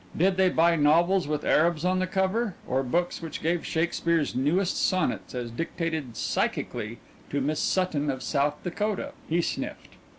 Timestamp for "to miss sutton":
7.29-8.09